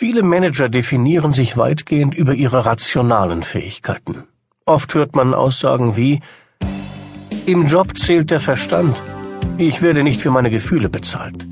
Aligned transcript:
Viele 0.00 0.22
Manager 0.22 0.68
definieren 0.68 1.32
sich 1.32 1.56
weitgehend 1.56 2.14
über 2.14 2.32
ihre 2.32 2.64
rationalen 2.64 3.42
Fähigkeiten. 3.42 4.22
Oft 4.64 4.94
hört 4.94 5.16
man 5.16 5.34
Aussagen 5.34 5.96
wie 5.96 6.20
Im 7.46 7.66
Job 7.66 7.98
zählt 7.98 8.30
der 8.30 8.38
Verstand. 8.38 8.94
Ich 9.56 9.82
werde 9.82 10.04
nicht 10.04 10.20
für 10.22 10.30
meine 10.30 10.50
Gefühle 10.50 10.88
bezahlt. 10.88 11.48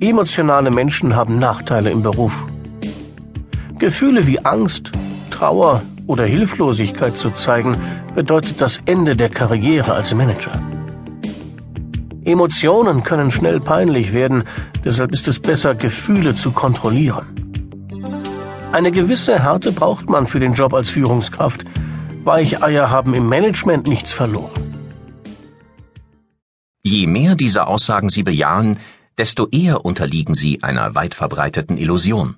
Emotionale 0.00 0.70
Menschen 0.70 1.16
haben 1.16 1.38
Nachteile 1.38 1.90
im 1.90 2.02
Beruf. 2.02 2.44
Gefühle 3.78 4.26
wie 4.26 4.44
Angst, 4.44 4.92
Trauer 5.30 5.80
oder 6.06 6.26
Hilflosigkeit 6.26 7.16
zu 7.16 7.30
zeigen, 7.30 7.78
bedeutet 8.14 8.60
das 8.60 8.82
Ende 8.84 9.16
der 9.16 9.30
Karriere 9.30 9.94
als 9.94 10.14
Manager. 10.14 10.60
Emotionen 12.28 13.04
können 13.04 13.30
schnell 13.30 13.58
peinlich 13.58 14.12
werden, 14.12 14.44
deshalb 14.84 15.12
ist 15.12 15.26
es 15.28 15.40
besser, 15.40 15.74
Gefühle 15.74 16.34
zu 16.34 16.50
kontrollieren. 16.52 17.26
Eine 18.70 18.92
gewisse 18.92 19.42
Härte 19.42 19.72
braucht 19.72 20.10
man 20.10 20.26
für 20.26 20.38
den 20.38 20.52
Job 20.52 20.74
als 20.74 20.90
Führungskraft. 20.90 21.64
Weicheier 22.24 22.90
haben 22.90 23.14
im 23.14 23.30
Management 23.30 23.86
nichts 23.86 24.12
verloren. 24.12 24.50
Je 26.82 27.06
mehr 27.06 27.34
diese 27.34 27.66
Aussagen 27.66 28.10
Sie 28.10 28.22
bejahen, 28.22 28.78
desto 29.16 29.48
eher 29.48 29.86
unterliegen 29.86 30.34
Sie 30.34 30.62
einer 30.62 30.94
weit 30.94 31.14
verbreiteten 31.14 31.78
Illusion. 31.78 32.36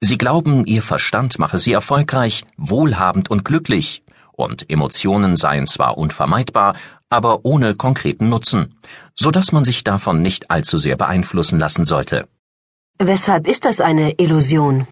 Sie 0.00 0.16
glauben, 0.16 0.64
Ihr 0.64 0.82
Verstand 0.82 1.38
mache 1.38 1.58
Sie 1.58 1.72
erfolgreich, 1.72 2.44
wohlhabend 2.56 3.30
und 3.30 3.44
glücklich, 3.44 4.02
und 4.32 4.70
Emotionen 4.70 5.36
seien 5.36 5.66
zwar 5.66 5.98
unvermeidbar, 5.98 6.74
aber 7.10 7.44
ohne 7.44 7.74
konkreten 7.74 8.28
Nutzen, 8.28 8.74
so 9.14 9.30
dass 9.30 9.52
man 9.52 9.64
sich 9.64 9.84
davon 9.84 10.22
nicht 10.22 10.50
allzu 10.50 10.78
sehr 10.78 10.96
beeinflussen 10.96 11.58
lassen 11.58 11.84
sollte. 11.84 12.28
Weshalb 12.98 13.46
ist 13.46 13.64
das 13.64 13.80
eine 13.80 14.14
Illusion? 14.18 14.86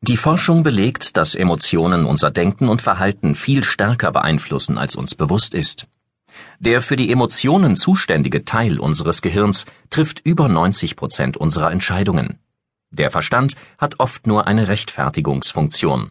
Die 0.00 0.16
Forschung 0.16 0.64
belegt, 0.64 1.16
dass 1.16 1.34
Emotionen 1.36 2.06
unser 2.06 2.30
Denken 2.30 2.68
und 2.68 2.82
Verhalten 2.82 3.34
viel 3.36 3.62
stärker 3.62 4.10
beeinflussen, 4.10 4.76
als 4.76 4.96
uns 4.96 5.14
bewusst 5.14 5.54
ist. 5.54 5.86
Der 6.58 6.82
für 6.82 6.96
die 6.96 7.12
Emotionen 7.12 7.76
zuständige 7.76 8.44
Teil 8.44 8.80
unseres 8.80 9.22
Gehirns 9.22 9.66
trifft 9.90 10.20
über 10.24 10.48
90 10.48 10.96
Prozent 10.96 11.36
unserer 11.36 11.70
Entscheidungen. 11.70 12.40
Der 12.90 13.10
Verstand 13.10 13.54
hat 13.78 14.00
oft 14.00 14.26
nur 14.26 14.46
eine 14.46 14.68
Rechtfertigungsfunktion. 14.68 16.10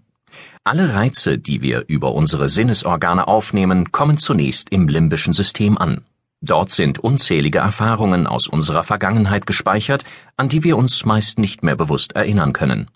Alle 0.63 0.93
Reize, 0.93 1.37
die 1.37 1.61
wir 1.61 1.85
über 1.87 2.13
unsere 2.13 2.49
Sinnesorgane 2.49 3.27
aufnehmen, 3.27 3.91
kommen 3.91 4.17
zunächst 4.17 4.69
im 4.69 4.87
limbischen 4.87 5.33
System 5.33 5.77
an. 5.77 6.05
Dort 6.41 6.71
sind 6.71 6.99
unzählige 6.99 7.59
Erfahrungen 7.59 8.25
aus 8.25 8.47
unserer 8.47 8.83
Vergangenheit 8.83 9.45
gespeichert, 9.45 10.03
an 10.37 10.49
die 10.49 10.63
wir 10.63 10.75
uns 10.75 11.05
meist 11.05 11.37
nicht 11.37 11.63
mehr 11.63 11.75
bewusst 11.75 12.13
erinnern 12.13 12.53
können. 12.53 12.89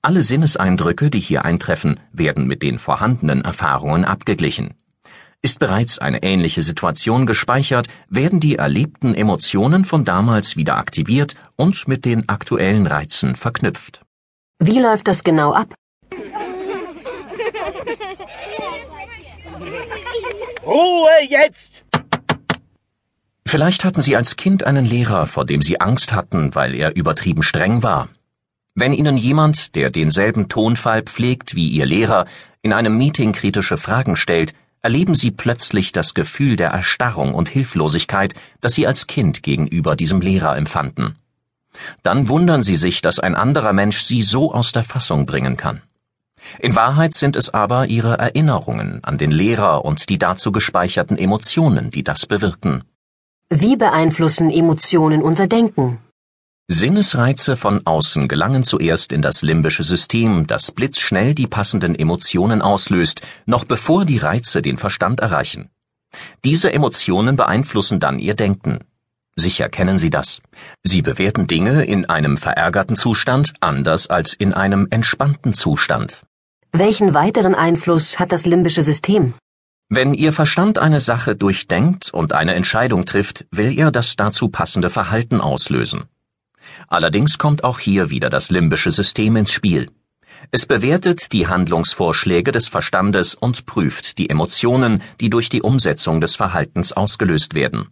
Alle 0.00 0.22
Sinneseindrücke, 0.22 1.10
die 1.10 1.20
hier 1.20 1.44
eintreffen, 1.44 2.00
werden 2.12 2.46
mit 2.46 2.62
den 2.62 2.78
vorhandenen 2.78 3.42
Erfahrungen 3.42 4.04
abgeglichen. 4.04 4.74
Ist 5.40 5.60
bereits 5.60 5.98
eine 5.98 6.22
ähnliche 6.22 6.62
Situation 6.62 7.26
gespeichert, 7.26 7.86
werden 8.08 8.40
die 8.40 8.56
erlebten 8.56 9.14
Emotionen 9.14 9.84
von 9.84 10.04
damals 10.04 10.56
wieder 10.56 10.76
aktiviert 10.76 11.34
und 11.56 11.86
mit 11.86 12.04
den 12.04 12.28
aktuellen 12.28 12.86
Reizen 12.86 13.36
verknüpft. 13.36 14.02
Wie 14.58 14.80
läuft 14.80 15.06
das 15.06 15.22
genau 15.22 15.52
ab? 15.52 15.74
Ruhe 20.64 21.10
jetzt! 21.28 21.84
Vielleicht 23.46 23.84
hatten 23.84 24.02
Sie 24.02 24.14
als 24.14 24.36
Kind 24.36 24.64
einen 24.64 24.84
Lehrer, 24.84 25.26
vor 25.26 25.46
dem 25.46 25.62
Sie 25.62 25.80
Angst 25.80 26.12
hatten, 26.12 26.54
weil 26.54 26.74
er 26.74 26.94
übertrieben 26.94 27.42
streng 27.42 27.82
war. 27.82 28.08
Wenn 28.74 28.92
Ihnen 28.92 29.16
jemand, 29.16 29.74
der 29.74 29.90
denselben 29.90 30.48
Tonfall 30.48 31.02
pflegt 31.02 31.54
wie 31.54 31.68
Ihr 31.68 31.86
Lehrer, 31.86 32.26
in 32.60 32.72
einem 32.72 32.98
Meeting 32.98 33.32
kritische 33.32 33.78
Fragen 33.78 34.16
stellt, 34.16 34.54
erleben 34.82 35.14
Sie 35.14 35.30
plötzlich 35.30 35.92
das 35.92 36.14
Gefühl 36.14 36.56
der 36.56 36.70
Erstarrung 36.70 37.34
und 37.34 37.48
Hilflosigkeit, 37.48 38.34
das 38.60 38.74
Sie 38.74 38.86
als 38.86 39.06
Kind 39.06 39.42
gegenüber 39.42 39.96
diesem 39.96 40.20
Lehrer 40.20 40.56
empfanden. 40.56 41.16
Dann 42.02 42.28
wundern 42.28 42.62
Sie 42.62 42.76
sich, 42.76 43.00
dass 43.00 43.18
ein 43.18 43.34
anderer 43.34 43.72
Mensch 43.72 44.00
Sie 44.00 44.22
so 44.22 44.52
aus 44.52 44.72
der 44.72 44.84
Fassung 44.84 45.26
bringen 45.26 45.56
kann. 45.56 45.82
In 46.58 46.74
Wahrheit 46.74 47.14
sind 47.14 47.36
es 47.36 47.52
aber 47.52 47.86
ihre 47.86 48.18
Erinnerungen 48.18 49.02
an 49.02 49.18
den 49.18 49.30
Lehrer 49.30 49.84
und 49.84 50.08
die 50.08 50.18
dazu 50.18 50.52
gespeicherten 50.52 51.18
Emotionen, 51.18 51.90
die 51.90 52.04
das 52.04 52.26
bewirken. 52.26 52.84
Wie 53.50 53.76
beeinflussen 53.76 54.50
Emotionen 54.50 55.22
unser 55.22 55.46
Denken? 55.46 55.98
Sinnesreize 56.70 57.56
von 57.56 57.86
außen 57.86 58.28
gelangen 58.28 58.62
zuerst 58.62 59.10
in 59.10 59.22
das 59.22 59.40
limbische 59.40 59.82
System, 59.82 60.46
das 60.46 60.70
blitzschnell 60.70 61.34
die 61.34 61.46
passenden 61.46 61.94
Emotionen 61.94 62.60
auslöst, 62.60 63.22
noch 63.46 63.64
bevor 63.64 64.04
die 64.04 64.18
Reize 64.18 64.60
den 64.60 64.76
Verstand 64.76 65.20
erreichen. 65.20 65.70
Diese 66.44 66.70
Emotionen 66.70 67.36
beeinflussen 67.36 68.00
dann 68.00 68.18
ihr 68.18 68.34
Denken. 68.34 68.80
Sicher 69.34 69.70
kennen 69.70 69.96
Sie 69.96 70.10
das. 70.10 70.42
Sie 70.82 71.00
bewerten 71.00 71.46
Dinge 71.46 71.84
in 71.84 72.04
einem 72.06 72.36
verärgerten 72.36 72.96
Zustand 72.96 73.54
anders 73.60 74.08
als 74.08 74.34
in 74.34 74.52
einem 74.52 74.88
entspannten 74.90 75.54
Zustand. 75.54 76.22
Welchen 76.72 77.14
weiteren 77.14 77.54
Einfluss 77.54 78.18
hat 78.18 78.30
das 78.30 78.44
limbische 78.44 78.82
System? 78.82 79.32
Wenn 79.88 80.12
Ihr 80.12 80.34
Verstand 80.34 80.78
eine 80.78 81.00
Sache 81.00 81.34
durchdenkt 81.34 82.12
und 82.12 82.34
eine 82.34 82.54
Entscheidung 82.54 83.06
trifft, 83.06 83.46
will 83.50 83.76
er 83.78 83.90
das 83.90 84.16
dazu 84.16 84.48
passende 84.48 84.90
Verhalten 84.90 85.40
auslösen. 85.40 86.04
Allerdings 86.86 87.38
kommt 87.38 87.64
auch 87.64 87.78
hier 87.78 88.10
wieder 88.10 88.28
das 88.28 88.50
limbische 88.50 88.90
System 88.90 89.36
ins 89.36 89.50
Spiel. 89.50 89.90
Es 90.50 90.66
bewertet 90.66 91.32
die 91.32 91.46
Handlungsvorschläge 91.46 92.52
des 92.52 92.68
Verstandes 92.68 93.34
und 93.34 93.64
prüft 93.64 94.18
die 94.18 94.28
Emotionen, 94.28 95.02
die 95.20 95.30
durch 95.30 95.48
die 95.48 95.62
Umsetzung 95.62 96.20
des 96.20 96.36
Verhaltens 96.36 96.92
ausgelöst 96.92 97.54
werden. 97.54 97.88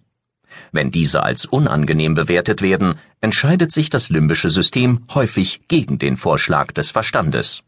Wenn 0.71 0.91
diese 0.91 1.23
als 1.23 1.47
unangenehm 1.47 2.15
bewertet 2.15 2.61
werden, 2.61 2.99
entscheidet 3.23 3.73
sich 3.73 3.89
das 3.89 4.11
limbische 4.11 4.51
System 4.51 5.07
häufig 5.15 5.63
gegen 5.67 5.99
den 5.99 6.19
Vorschlag 6.19 6.73
des 6.73 6.91
Verstandes. 6.91 7.63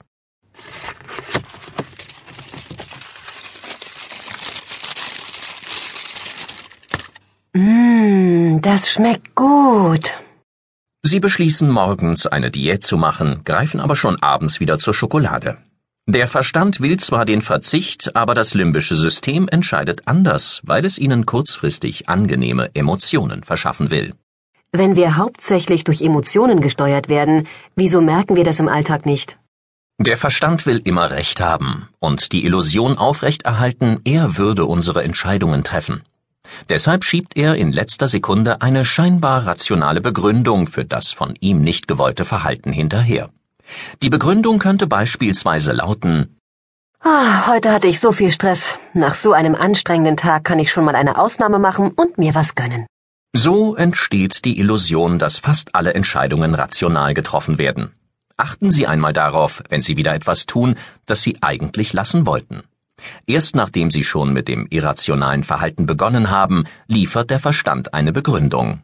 Mmh, 7.55 8.61
das 8.61 8.91
schmeckt 8.91 9.35
gut. 9.35 10.13
Sie 11.03 11.21
beschließen 11.21 11.71
morgens 11.71 12.27
eine 12.27 12.51
Diät 12.51 12.85
zu 12.85 12.97
machen, 12.97 13.43
greifen 13.45 13.81
aber 13.81 13.97
schon 13.97 14.23
abends 14.23 14.61
wieder 14.61 14.79
zur 14.79 14.95
Schokolade. 14.95 15.57
Der 16.07 16.27
Verstand 16.27 16.81
will 16.81 16.97
zwar 16.99 17.25
den 17.25 17.43
Verzicht, 17.43 18.17
aber 18.17 18.35
das 18.35 18.55
limbische 18.55 18.97
System 18.97 19.49
entscheidet 19.49 20.03
anders, 20.07 20.61
weil 20.65 20.85
es 20.85 20.99
ihnen 20.99 21.27
kurzfristig 21.27 22.09
angenehme 22.09 22.71
Emotionen 22.75 23.43
verschaffen 23.43 23.91
will. 23.91 24.15
Wenn 24.73 24.97
wir 24.97 25.17
hauptsächlich 25.17 25.85
durch 25.85 26.01
Emotionen 26.01 26.61
gesteuert 26.61 27.09
werden, 27.09 27.47
wieso 27.77 28.01
merken 28.01 28.37
wir 28.37 28.45
das 28.45 28.59
im 28.59 28.69
Alltag 28.69 29.07
nicht? 29.07 29.39
Der 30.00 30.16
Verstand 30.16 30.64
will 30.64 30.81
immer 30.84 31.10
Recht 31.10 31.41
haben 31.41 31.88
und 31.98 32.31
die 32.31 32.44
Illusion 32.44 32.97
aufrechterhalten, 32.97 34.00
er 34.04 34.36
würde 34.36 34.64
unsere 34.64 35.03
Entscheidungen 35.03 35.64
treffen. 35.64 36.03
Deshalb 36.69 37.03
schiebt 37.04 37.36
er 37.36 37.56
in 37.56 37.72
letzter 37.72 38.06
Sekunde 38.06 38.62
eine 38.62 38.84
scheinbar 38.84 39.44
rationale 39.44 40.00
Begründung 40.00 40.69
für 40.69 40.84
das 40.84 41.10
von 41.10 41.34
ihm 41.41 41.62
nicht 41.62 41.88
gewollte 41.88 42.25
Verhalten 42.25 42.72
hinterher. 42.72 43.31
Die 44.03 44.09
Begründung 44.09 44.60
könnte 44.60 44.86
beispielsweise 44.86 45.72
lauten 45.72 46.36
Ah, 47.00 47.48
heute 47.48 47.72
hatte 47.72 47.88
ich 47.88 47.98
so 47.98 48.12
viel 48.12 48.30
Stress. 48.30 48.78
Nach 48.94 49.15
so 49.15 49.32
einem 49.32 49.56
anstrengenden 49.56 50.16
Tag 50.16 50.44
kann 50.44 50.60
ich 50.60 50.70
schon 50.70 50.84
mal 50.84 50.94
eine 50.94 51.19
Ausnahme 51.19 51.59
machen 51.59 51.91
und 51.91 52.19
mir 52.19 52.34
was 52.36 52.54
gönnen. 52.54 52.86
So 53.32 53.75
entsteht 53.75 54.44
die 54.44 54.59
Illusion, 54.59 55.19
dass 55.19 55.38
fast 55.38 55.75
alle 55.75 55.94
Entscheidungen 55.94 56.54
rational 56.54 57.15
getroffen 57.15 57.59
werden. 57.59 57.97
Achten 58.41 58.71
Sie 58.71 58.87
einmal 58.87 59.13
darauf, 59.13 59.65
wenn 59.69 59.83
Sie 59.83 59.97
wieder 59.97 60.15
etwas 60.15 60.47
tun, 60.47 60.77
das 61.07 61.23
Sie 61.23 61.39
eigentlich 61.41 61.93
lassen 61.93 62.25
wollten. 62.25 62.63
Erst 63.27 63.57
nachdem 63.57 63.91
Sie 63.91 64.05
schon 64.05 64.33
mit 64.33 64.47
dem 64.47 64.69
irrationalen 64.71 65.43
Verhalten 65.43 65.87
begonnen 65.87 66.31
haben, 66.31 66.63
liefert 66.87 67.31
der 67.31 67.41
Verstand 67.41 67.95
eine 67.95 68.13
Begründung. 68.13 68.83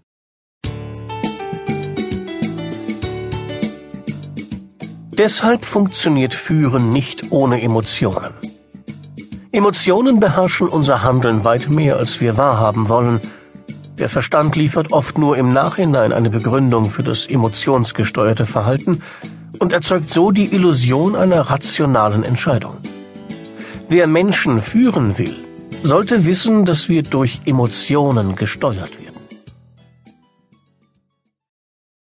Deshalb 5.12 5.64
funktioniert 5.64 6.34
Führen 6.34 6.90
nicht 6.90 7.30
ohne 7.30 7.62
Emotionen. 7.62 8.34
Emotionen 9.52 10.18
beherrschen 10.18 10.66
unser 10.66 11.04
Handeln 11.04 11.44
weit 11.44 11.68
mehr, 11.68 11.96
als 11.96 12.20
wir 12.20 12.36
wahrhaben 12.36 12.88
wollen. 12.88 13.20
Der 13.98 14.08
Verstand 14.08 14.56
liefert 14.56 14.90
oft 14.90 15.16
nur 15.18 15.36
im 15.36 15.52
Nachhinein 15.52 16.12
eine 16.12 16.30
Begründung 16.30 16.90
für 16.90 17.04
das 17.04 17.26
emotionsgesteuerte 17.26 18.46
Verhalten, 18.46 19.00
und 19.58 19.72
erzeugt 19.72 20.10
so 20.10 20.30
die 20.30 20.52
Illusion 20.54 21.14
einer 21.14 21.42
rationalen 21.42 22.24
Entscheidung. 22.24 22.78
Wer 23.88 24.06
Menschen 24.06 24.60
führen 24.62 25.18
will, 25.18 25.36
sollte 25.82 26.24
wissen, 26.24 26.64
dass 26.64 26.88
wir 26.88 27.02
durch 27.02 27.40
Emotionen 27.44 28.34
gesteuert 28.34 28.98
werden. 28.98 29.03